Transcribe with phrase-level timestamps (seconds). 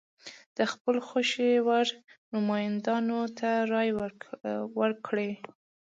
[0.57, 1.87] د خپل خوښې وړ
[2.31, 3.95] نوماندانو ته رایه
[4.79, 5.31] ورکړي.